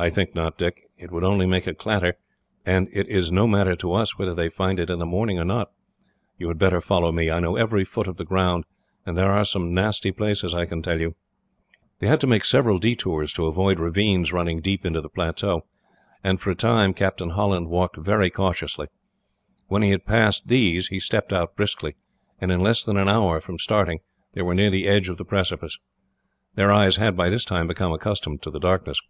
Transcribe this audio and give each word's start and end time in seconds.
"I 0.00 0.10
think 0.10 0.32
not, 0.32 0.56
Dick. 0.56 0.86
It 0.96 1.10
would 1.10 1.24
only 1.24 1.44
make 1.44 1.66
a 1.66 1.74
clatter, 1.74 2.16
and 2.64 2.88
it 2.92 3.08
is 3.08 3.32
no 3.32 3.48
matter 3.48 3.74
to 3.74 3.94
us 3.94 4.16
whether 4.16 4.32
they 4.32 4.48
find 4.48 4.78
it 4.78 4.90
in 4.90 5.00
the 5.00 5.04
morning 5.06 5.40
or 5.40 5.44
not. 5.44 5.72
You 6.38 6.46
had 6.46 6.56
better 6.56 6.80
follow 6.80 7.10
me. 7.10 7.32
I 7.32 7.40
know 7.40 7.56
every 7.56 7.84
foot 7.84 8.06
of 8.06 8.16
the 8.16 8.24
ground, 8.24 8.62
and 9.04 9.16
there 9.18 9.32
are 9.32 9.44
some 9.44 9.74
nasty 9.74 10.12
places, 10.12 10.54
I 10.54 10.66
can 10.66 10.82
tell 10.82 11.00
you." 11.00 11.16
They 11.98 12.06
had 12.06 12.20
to 12.20 12.28
make 12.28 12.44
several 12.44 12.78
detours, 12.78 13.32
to 13.32 13.48
avoid 13.48 13.80
ravines 13.80 14.32
running 14.32 14.60
deep 14.60 14.86
into 14.86 15.00
the 15.00 15.08
plateau, 15.08 15.62
and 16.22 16.40
for 16.40 16.52
a 16.52 16.54
time 16.54 16.94
Captain 16.94 17.30
Holland 17.30 17.66
walked 17.68 17.96
very 17.96 18.30
cautiously. 18.30 18.86
When 19.66 19.82
he 19.82 19.90
had 19.90 20.06
passed 20.06 20.46
these, 20.46 20.86
he 20.86 21.00
stepped 21.00 21.32
out 21.32 21.56
briskly, 21.56 21.96
and 22.40 22.52
in 22.52 22.60
less 22.60 22.84
than 22.84 22.96
an 22.98 23.08
hour 23.08 23.40
from 23.40 23.58
starting 23.58 23.98
they 24.34 24.42
were 24.42 24.54
near 24.54 24.70
the 24.70 24.86
edge 24.86 25.08
of 25.08 25.16
the 25.16 25.24
precipice. 25.24 25.76
Their 26.54 26.70
eyes 26.70 26.94
had, 26.94 27.16
by 27.16 27.28
this 27.30 27.44
time, 27.44 27.66
become 27.66 27.92
accustomed 27.92 28.42
to 28.42 28.52
the 28.52 28.60
darkness. 28.60 29.00